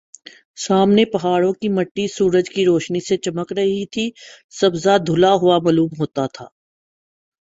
[0.57, 4.09] سامنے پہاڑوں کی مٹی سورج کی روشنی سے چمک رہی تھی
[4.51, 6.45] سبزہ دھلا ہوا معلوم ہوتا تھا